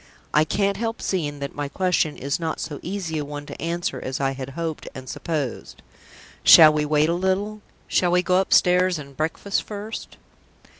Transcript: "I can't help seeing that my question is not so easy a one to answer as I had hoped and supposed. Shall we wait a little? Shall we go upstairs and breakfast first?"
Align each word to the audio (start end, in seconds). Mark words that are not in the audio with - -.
"I 0.33 0.45
can't 0.45 0.77
help 0.77 0.99
seeing 0.99 1.37
that 1.41 1.53
my 1.53 1.67
question 1.69 2.17
is 2.17 2.39
not 2.39 2.59
so 2.59 2.79
easy 2.81 3.19
a 3.19 3.23
one 3.23 3.45
to 3.45 3.61
answer 3.61 4.01
as 4.01 4.19
I 4.19 4.31
had 4.31 4.49
hoped 4.57 4.87
and 4.95 5.07
supposed. 5.07 5.83
Shall 6.43 6.73
we 6.73 6.85
wait 6.85 7.07
a 7.09 7.13
little? 7.13 7.61
Shall 7.87 8.09
we 8.09 8.23
go 8.23 8.37
upstairs 8.37 8.97
and 8.97 9.15
breakfast 9.15 9.61
first?" 9.61 10.17